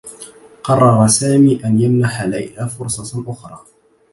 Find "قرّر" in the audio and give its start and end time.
0.63-1.07